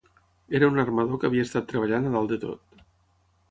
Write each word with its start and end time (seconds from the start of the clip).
Era 0.59 0.69
un 0.71 0.79
armador 0.83 1.19
que 1.23 1.29
havia 1.29 1.45
estat 1.49 1.69
treballant 1.73 2.07
a 2.11 2.17
dalt 2.19 2.35
de 2.35 2.43
tot. 2.47 2.85